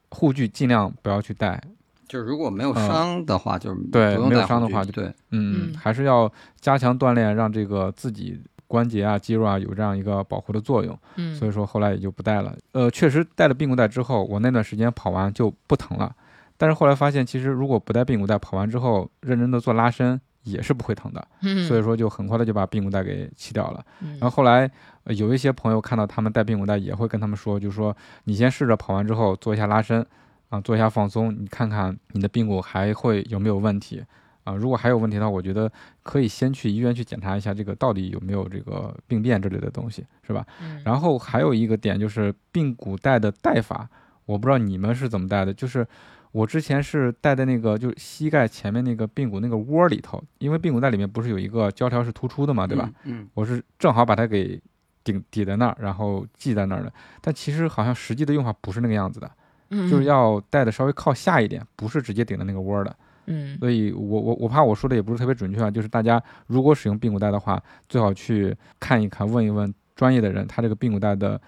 [0.09, 1.61] 护具尽量不要去带，
[2.09, 10.97] 就是如果没有嗯伤的话，就是对没有伤的话就对，嗯嗯，还是要加强锻炼，让这个自己关节啊、肌肉啊有这样一个保护的作用。
[11.15, 12.53] 嗯，所以说后来也就不戴了。
[12.71, 16.13] 呃，确实戴了髌骨带之后，我那段时间跑完就不疼了。
[16.57, 21.25] 但是后来发现，其实如果不戴髌骨带，跑完之后认真的做拉伸也是不会疼的。
[21.41, 23.85] 嗯，所以说就很快的就把髌骨带给弃掉了。
[24.01, 24.69] 嗯然后后来、
[25.05, 27.95] 呃有一些朋友看到他们戴髌骨带，也会跟他们说，就说
[28.25, 30.05] 你先试着跑完之后做一下拉伸
[30.49, 34.03] 啊，做一下放松，你看看你的髌骨还会有没有问题。
[34.45, 40.43] 啊，如果还有问题的话，我觉得可以先去医院去检查一下，这个到底有没有这个病变之类的东西，是吧？
[40.61, 43.87] 嗯然后还有一个点就是髌骨带的带法，
[44.25, 45.85] 我不知道你们是怎么带的，就是
[46.31, 52.89] 我之前是带在那个就是膝盖前面那个髌骨那个窝里头，因为髌骨带里面不是有一个胶条是突出的嘛，对吧？
[53.03, 53.21] 嗯？
[53.21, 54.59] 嗯，我是正好把它给
[55.03, 56.91] 顶抵在那儿，然后系在那儿的。
[57.21, 59.29] 但其实好像实际的用法不是那个样子的，
[59.69, 62.95] 嗯就是要戴的稍微靠下一点，不是直接顶着那个窝的。
[63.31, 71.39] 嗯所以我我我怕我说的也不是特别准确啊，就是大家如果使用髌骨带的话，最好去看一看，问一问专业的人，他这个髌骨带的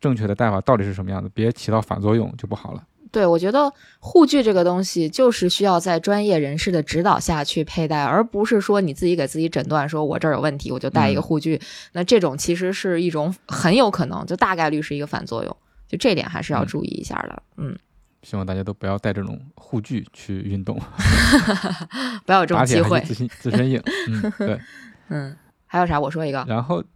[0.00, 2.82] 正确的戴法到底是什么样子，别起到反作用就不好了。
[3.12, 3.70] 对，我觉得
[4.00, 11.60] 护具这个东西就是需要在专业人士的指导下去佩戴，而不是说你自己给自己诊断说我这儿有问题，我就戴一个嗯护具。
[11.92, 15.54] 那这种其实是一种很有可能，就大概率是一个反作用，
[15.92, 17.42] 就这点还是要嗯注意一下的。
[17.58, 17.78] 嗯，
[18.22, 20.76] 希望大家都不要带这种护具去运动，
[22.24, 22.98] 不要有这种机会。
[23.02, 23.80] 自身自身硬。
[24.08, 24.58] 嗯，对。
[25.08, 26.00] 嗯，还有啥？
[26.00, 26.86] 我说一个然后、嗯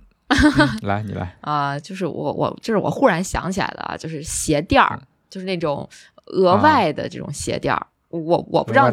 [0.82, 5.86] 来你来，啊、就是我我就是我忽然想起来的啊，就是鞋垫儿，嗯就是那种
[6.26, 7.86] 额外的这种鞋垫儿。
[8.08, 8.84] 我我不知道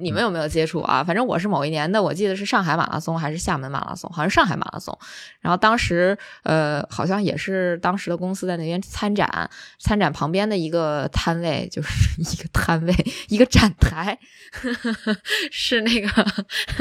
[0.00, 1.02] 你们有没有接触啊？
[1.02, 4.96] 反正我是某一年的，我记得是上海马拉松还是厦门马拉松，好像是上海马拉松。
[5.40, 12.94] 然后当时呃，好像也是当时的公司在那边参展，参展旁边的一个摊位，就是 一个摊位，
[13.28, 14.18] 一个展台，
[15.50, 16.08] 是那个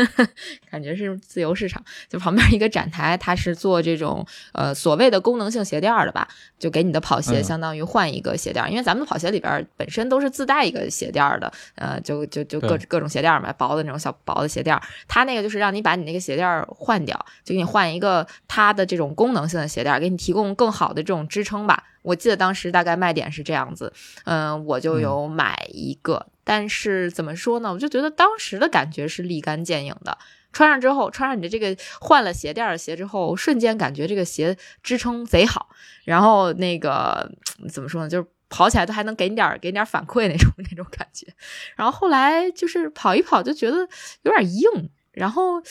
[0.70, 6.28] 感觉是自由市场，就旁边一个展台，它是做这种呃所谓的功能性鞋垫的吧，
[6.60, 21.84] 就给你的跑鞋嗯相当于换一个鞋垫儿，因为咱们的跑鞋里边本身都是自带一个鞋垫的，呃，就就就各各种鞋垫儿嘛，薄的那种小薄的鞋垫儿，它那个就是让你把你那个鞋垫儿换掉，就给你换一个它的这种功能性的鞋垫儿，给你提供更好的这种支撑吧。
[22.02, 23.92] 我记得当时大概卖点是这样子，
[24.26, 30.18] 嗯、我就有买一个，但是怎么说呢，我就觉得当时的感觉是立竿见影的。
[30.54, 35.70] 穿上之后，穿上你的这个换了鞋垫儿的鞋之后，瞬间感觉这个鞋支撑贼好，
[36.06, 37.30] 然后那个
[37.70, 41.28] 怎么说呢，就是跑起来都还能给你点给你点反馈那种 那种感觉。
[41.76, 43.78] 然后后来就是跑一跑就觉得
[44.24, 45.62] 有点硬，然后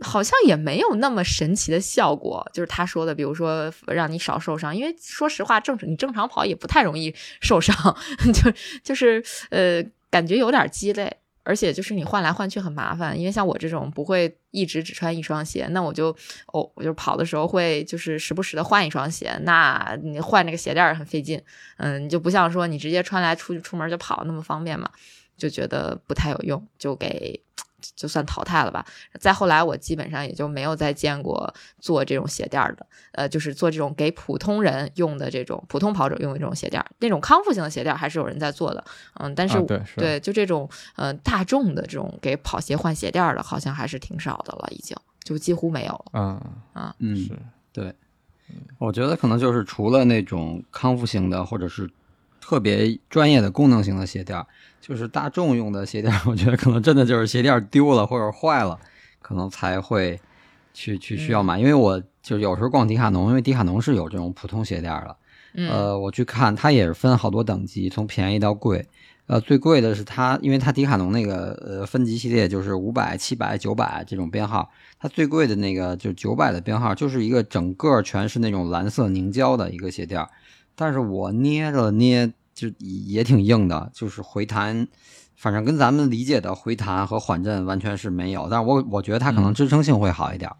[0.00, 2.48] 好像也没有那么神奇的效果。
[2.52, 7.74] 就是他说的，比如说让你少受伤，因为说实话，正你正常跑也不太容易受伤，
[8.32, 11.18] 就就是呃感觉有点鸡肋。
[11.44, 16.08] 而且就是你换来换去很麻烦，因为像我这种不会一直只穿一双鞋，那我就
[16.46, 21.40] 哦，我就跑的时候会就是时不时的换一双鞋，那你换那个鞋垫儿很费劲，
[21.76, 24.90] 嗯，就不像说你直接穿来出去出门就跑那么方便嘛，
[25.36, 27.38] 就觉得不太有用，就给
[27.94, 28.84] 就算淘汰了吧。
[29.20, 38.84] 再后来我基本上也就没有再见过做这种鞋垫的，呃，就是做这种给普通人用的这种普通跑者用的这种鞋垫，那种康复型的鞋垫还是有人在做的，
[39.20, 46.04] 嗯，但是、啊对是对，就这种呃大众的这种给跑鞋换鞋垫的，好像还是挺少的了，已经就几乎没有了。
[46.74, 47.38] 嗯嗯是，
[47.72, 47.94] 对，
[48.78, 51.90] 我觉得可能就是除了那种康复型的，或者是
[52.46, 54.46] 特别专业的功能型的鞋垫儿，
[54.78, 58.78] 就是大众用的鞋垫儿， 我觉得可能真的就是鞋垫儿丢了或者坏了，
[59.22, 60.20] 可能才会
[60.74, 61.58] 去去需要买。
[61.58, 65.16] 因为我就有时候逛迪卡侬，因为迪卡侬是有这种普通鞋垫儿的，
[65.54, 68.86] 嗯呃，我去看，它也是分好多等级，从便宜到贵。
[69.26, 80.28] 呃，最贵的是它，因为它迪卡侬那个呃分级系列就是五百、七百、九百这种编号，它最贵的那个就九百的编号，就是一个整个全是那种蓝色凝胶的一个鞋垫儿，
[80.74, 84.86] 但是我捏了捏，就也挺硬的，就是回弹，
[85.36, 90.50] 反正跟咱们理解的回弹和缓震完全是没有，但是我我觉得它可能支撑性会好一点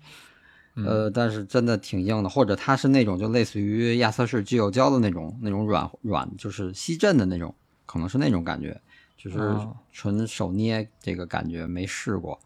[0.76, 7.54] 呃，但是真的挺硬的，或者它是那种就类似于亚瑟士聚友胶的那种那种软软，就是吸震的那种，
[7.86, 8.80] 可能是那种感觉，
[9.16, 9.76] 就是哦。
[9.92, 12.40] 纯手捏这个感觉没试过，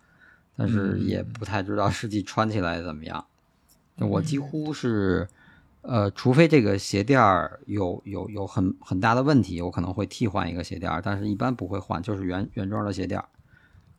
[0.54, 1.22] 但是嗯也。
[1.22, 3.24] 不太知道实际穿起来怎么样。
[3.96, 5.26] 我几乎是，
[5.82, 13.26] 呃，除非这个鞋垫儿有有有很很大的问题，我可能会替换一个鞋垫儿，但是一般不会换，就是原原装的鞋垫儿。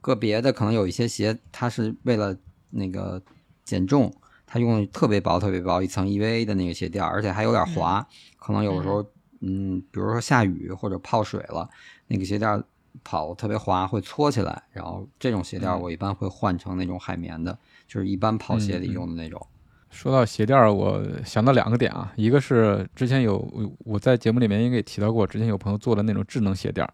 [0.02, 2.36] 个别的可能有一些鞋，它是为了
[2.70, 3.22] 那个
[3.64, 4.14] 减重，
[4.46, 8.06] 它用特别薄、特别薄一层 EVA 的那个鞋垫儿，而且还有点滑，
[8.38, 9.06] 可能有时候，
[9.42, 11.68] 嗯，比如说下雨或者泡水了，
[12.08, 12.64] 那个鞋垫儿
[13.04, 14.64] 跑特别滑，会搓起来。
[14.72, 19.46] 然后这种鞋垫儿我一般会换成那种海绵的，就是一般跑鞋里用的那种。
[19.90, 26.94] 说到鞋垫儿，我想到两个点啊，一个是之前有我我在节目里面应该也提到过，之前有朋友做的那种智能鞋垫儿，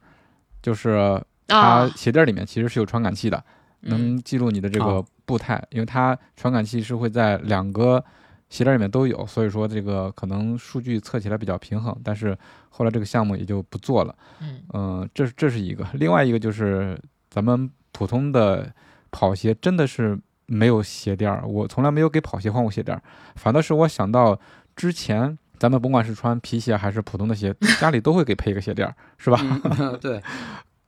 [0.62, 3.44] 就是它啊鞋垫儿里面其实是有传感器的，
[3.82, 3.90] 嗯。
[3.90, 5.06] 能记录你的这个哦。
[5.26, 8.04] 步态，因为它传感器是会在两个
[8.48, 12.38] 鞋垫儿里面都有，所以说这个可能数据测起来比较平衡，但是
[12.70, 14.16] 后来这个项目也就不做了。
[14.40, 14.62] 嗯。
[14.74, 16.96] 嗯，这是这是一个，另外一个就是
[17.30, 18.72] 咱们普通的
[19.10, 20.16] 跑鞋真的是
[20.48, 23.02] 没有鞋垫儿，我从来没有给跑鞋换过鞋垫儿，
[23.36, 24.40] 反倒是我想到
[24.76, 29.40] 之前咱们甭管是穿皮鞋还是普通的鞋， 家里都会给配一个鞋垫儿，是吧？
[29.80, 30.22] 嗯， 对，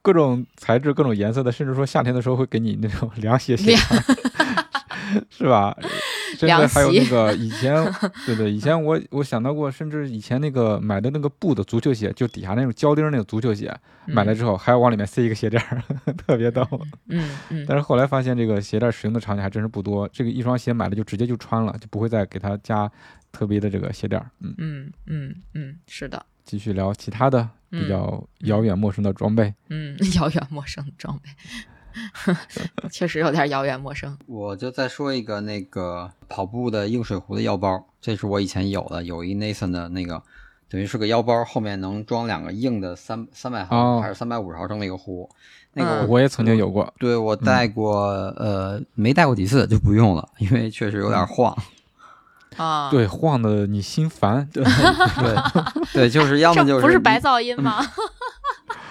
[0.01, 5.75] 各种材质、各种颜色的，甚至说夏天的时候会给你那种凉鞋鞋垫儿， 是吧？
[6.37, 7.73] 甚至还有那个以前，
[8.25, 15.81] 对对，以前我我想到过，甚至以前那个买的那个布的足球鞋，就底下那种胶钉那种足球鞋，买了之后还要往里面塞一个鞋垫儿，
[16.25, 16.65] 特别逗。
[17.09, 22.89] 嗯嗯但是后来发现这个鞋垫使用的场景还真是不多，这个一双鞋买了就直接就穿了，就不会再给它加
[23.31, 24.29] 特别的这个鞋垫儿。
[24.41, 29.53] 嗯，嗯嗯嗯，是的，继续聊其他的比嗯较遥远陌生的装备。
[29.69, 31.29] 嗯， 遥远陌生的装备，
[32.91, 34.17] 确实有点遥远陌生。
[34.27, 40.21] 我就再说一个那个跑步的硬水壶的腰包，这是我以前有的，有一 Nathan 的那个，
[40.69, 45.29] 等于是个腰包，后面能装两个硬的三三百毫、哦还是三百五十毫升的一个壶。
[45.73, 47.99] 那个嗯我我也曾经有过，对我带过，
[48.37, 51.55] 呃，没带过几次就不用了，因为确实有点晃。
[52.57, 54.49] 啊，，对，晃的你心烦。
[54.51, 55.35] 对对
[55.93, 57.85] 对，就是要么就是不是白噪音吗？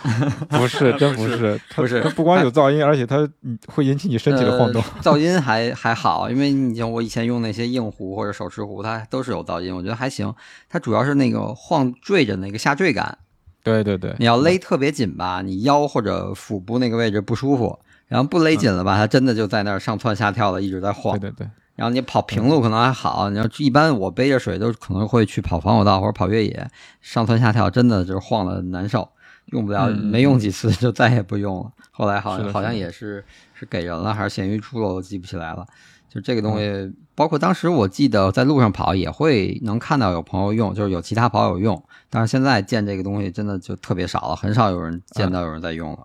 [0.48, 4.82] 不是，真不是，不是它不光有噪音，而且它嗯会引起你身体的晃动。
[4.82, 10.34] 呃噪音还还好，因为你像我以前用那些硬壶或者手持壶，它都是有噪音，我觉得还行。
[10.68, 13.18] 它主要是那个晃坠着那个下坠感，
[13.62, 21.30] 对对对，你要勒特别紧吧，你腰或者腹部那个位置不舒服，然后不勒紧了吧，它真的就在那儿上蹿下跳的，一直在晃对。
[21.30, 26.68] 对对，然后你跑平路可能还好，你要一般我背着水都可能会去跑防火道或者跑越野，
[27.02, 29.08] 上蹿下跳真的就是晃的难受，
[29.46, 31.70] 用不了，嗯没用几次就再也不用了。
[31.90, 35.66] 后来好像好像也是是给人了还是闲鱼出了，我记不起来了。
[36.08, 46.00] 就这个东西，嗯包括当时我记得在路上跑也会能看到有朋友用，就是有其他跑友用，但是现在见这个东西真的就特别少了，很少有人见到有人在用了。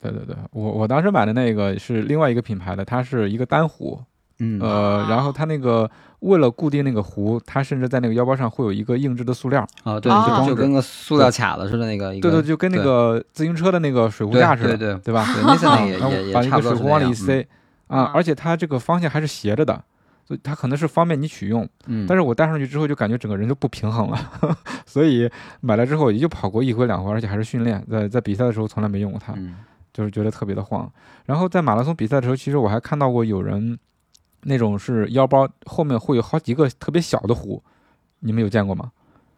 [0.00, 4.00] 对对对，我我当时买的那个是另外一个品牌的，它是一个单壶，
[4.38, 4.60] 嗯。
[4.60, 5.06] 呃，啊。
[5.10, 10.40] 然后它那个为了固定那个壶，它甚至在那个腰包上会有一个硬质的塑料，啊，对，啊。
[10.40, 15.14] 就就跟个塑料卡子似的那个，对对，就跟那个自行车的那个水壶架似的，对对对。
[15.14, 15.24] 吧？
[15.34, 17.40] 对， 那现在也然后也也把一差不多是个水壶往里一塞，
[17.88, 19.82] 啊嗯，而且它这个方向还是斜着的，
[20.26, 21.68] 所以它可能是方便你取用。
[21.86, 24.18] 嗯，但是我戴上去之后就感觉整个人就不平衡了，
[24.86, 29.54] 所以买来之后也就跑过一回两回，而且还是训练，在在比赛的时候从来没用过它，嗯。
[29.92, 30.86] 就是觉得特别的晃。
[31.24, 33.78] 然后在马拉松比赛的时候，其实我还看到过有人
[34.46, 37.62] 那种是腰包后面会有好几个特别小的壶，
[38.20, 38.90] 你们有见过吗？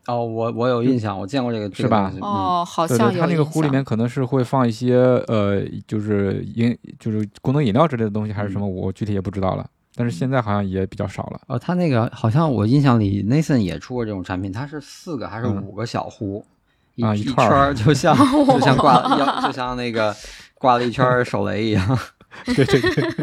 [0.07, 9.68] 哦，我我有印象，我见过这个，是吧这个嗯哦，好对对，像有它那个壶里面可能是会放一些呃，就是饮就是功能饮料之类的东西，还是什么，我具体也不知道了。
[9.94, 11.40] 但是现在好像也比较少了。
[11.49, 16.44] 哦，他那个好像我印象里，Nathan 也出过这种产品，它是四个还是嗯五个小壶，
[17.03, 18.16] 啊一一串儿圈儿，就像
[18.47, 20.14] 就像挂就像那个
[20.55, 21.99] 挂了一圈手雷一样。
[22.47, 23.05] 对 对对，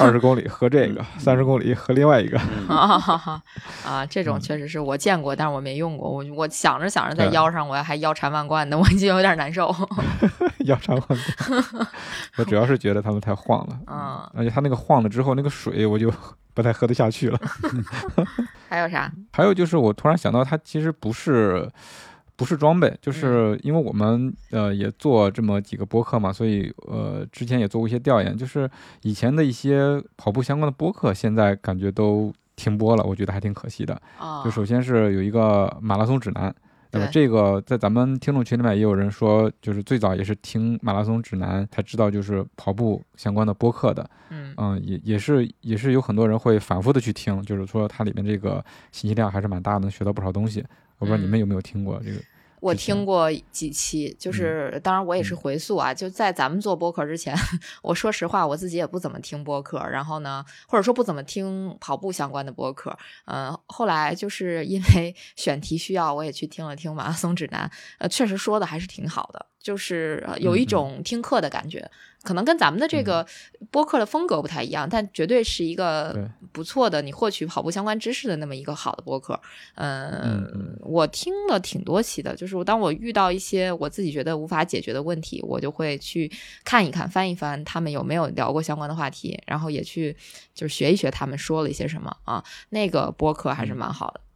[0.00, 2.38] 二十公里喝这个，三十公里喝另外一个。
[2.68, 3.42] 啊哈哈
[3.86, 6.10] 啊，这种嗯确实是我见过，但是我没用过。
[6.10, 9.74] 我我想着想着在腰上，我还腰缠万贯的，我就有点难受。
[10.66, 11.86] 腰缠万贯。
[12.36, 16.12] 我主要是觉得他们太晃了，嗯，而且他那个晃了之后，那个水我就
[16.54, 17.38] 不太喝得下去了。
[18.68, 19.10] 还有啥？
[19.32, 21.68] 还有就是，我突然想到，它其实不是
[22.40, 28.66] 不是装备，就是因为我们呃也做这么几个播客嘛，所以呃之前也做过一些调研，就是
[29.02, 34.00] 以前的一些跑步相关的播客，现在感觉都停播了，我觉得还挺可惜的。
[34.18, 36.54] 啊，就首先是有一个马拉松指南，
[36.92, 44.08] 那么这个在咱们听众群里面也有人说，就是最早也是听马拉松指南才知道就是跑步相关的播客的。
[44.30, 50.64] 嗯嗯，也也是也是有很多人会反复的去听，就是说它里面这个信息量还是蛮大的，能学到不少东西。
[50.98, 52.20] 我不知道你们有没有听过这个？
[52.60, 57.34] 我听过几期，就是当然我也是回溯啊，就在咱们做播客之前，
[57.82, 62.96] 我说实话，我自己也不怎么听播客，然后呢，或者说不怎么听跑步相关的播客。
[63.24, 71.90] 嗯、后来就是因为 选题需要，我也去听了听马拉松指南，呃，确实说的还是挺好的，就是呃有一种听课的感觉。
[72.22, 73.26] 可能跟咱们的这个
[73.70, 79.40] 播客的风格不太一样，但绝对是一个不错的你获取跑步相关知识的那么一个好的播客。
[79.76, 86.30] 嗯，我听了挺多期的，就是当我遇到一些我自己觉得无法解决的问题，我就会去
[86.62, 90.14] 看一看、翻一翻他们有没有聊过相关的话题，然后也去
[90.54, 92.44] 就是学一学他们说了一些什么啊。
[92.68, 94.29] 那个播客还是蛮好的，对。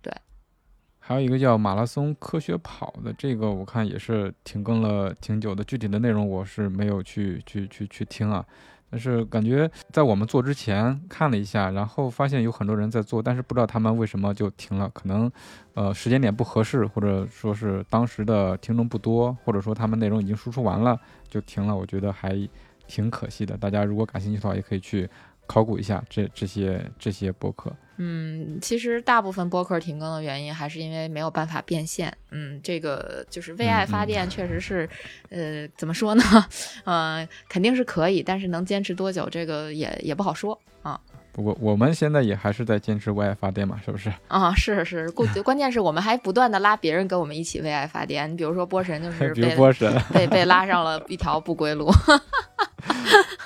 [1.06, 8.42] 还有一个叫马拉松科学跑的，这个我看也是停更了挺久的，具体的内容我是没有去去去去听啊。
[8.90, 15.30] 但是感觉在我们做之前看了一下，然后发现有很多人在做，但是不知道他们为什么就停了，可能
[15.74, 20.98] 呃时间点不合适，或者说是当时的听众不多，或者说他们内容已经输出完了
[21.28, 22.48] 就停了，我觉得还
[22.86, 23.58] 挺可惜的。
[23.58, 25.06] 大家如果感兴趣的话，也可以去
[25.46, 27.70] 考古一下这这些这些博客。
[27.96, 32.12] 嗯，其实大部分播客停更的原因还是因为没有办法变现。
[32.30, 34.88] 嗯，这个就是为爱发嗯电，确实是，
[35.30, 36.22] 呃，怎么说呢？
[36.84, 41.00] 呃，肯定是可以，但是能坚持多久，这个也也不好说啊。
[41.32, 44.12] 不过我们现在也还是在坚持为爱发电嘛，是不是？
[44.28, 48.30] 啊，是是，关 关键是我们还不断的拉别人跟我们一起为爱发电。
[48.30, 51.90] 你比如说波神就是被波神，被被拉上了一条不归路。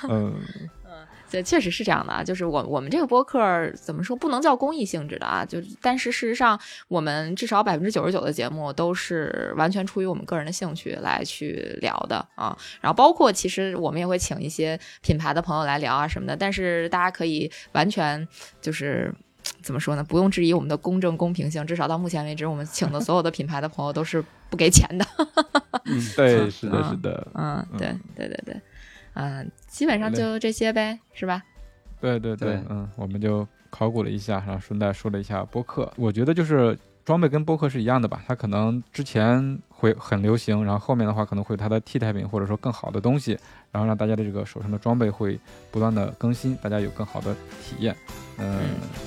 [0.07, 0.35] 嗯，
[1.29, 18.27] 这确实是这样的啊，就是我我们这个播客儿怎么说不能叫公益性质的啊，就但是事实上我们至少百分之九十九的节目都是完全出于我们个人的兴趣来去聊的啊，然后包括其实我们也会请一些品牌的朋友来聊啊什么的，但是大家可以完全
[18.61, 19.13] 就是。
[19.63, 20.03] 怎么说呢？
[20.03, 25.05] 不用质疑我们的公正公平性，至少到目前为止，我们请的所有的品牌的朋友都是不给钱的。
[25.85, 28.61] 嗯，对， 是的，嗯是的，嗯，对嗯对对对，
[29.13, 31.41] 嗯，基本上就这些呗，是吧？
[32.01, 35.91] 对对对对，嗯，我们就考古了一下，然后顺带说了一下播客。
[35.95, 43.37] 我觉得就是装备跟播客是一样的吧，它可能之前会很流行，然后后面的话可能会有它的替代品，或者说更好的东西，
[43.71, 45.39] 然后让大家的这个手上的装备会
[45.71, 47.95] 不断的更新，大家有更好的体验。
[48.37, 48.61] 嗯，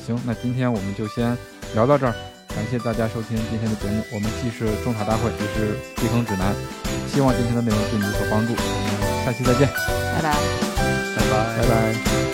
[0.04, 1.36] 行，那今天我们就先
[1.74, 2.14] 聊到这儿，
[2.48, 4.02] 感谢大家收听今天的节目。
[4.12, 6.54] 我们既是种草大会，也是避坑指南，
[7.08, 8.54] 希望今天的内容对你有所帮助。
[8.54, 9.68] 我们下期再见，
[10.14, 10.34] 拜拜。
[11.16, 12.31] 拜拜拜拜。